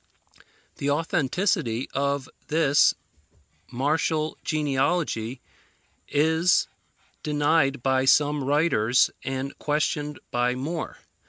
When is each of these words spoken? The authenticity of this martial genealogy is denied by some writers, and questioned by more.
The 0.77 0.89
authenticity 0.89 1.87
of 1.93 2.27
this 2.47 2.95
martial 3.71 4.35
genealogy 4.43 5.41
is 6.07 6.67
denied 7.21 7.83
by 7.83 8.05
some 8.05 8.43
writers, 8.43 9.11
and 9.23 9.55
questioned 9.59 10.19
by 10.31 10.55
more. 10.55 10.97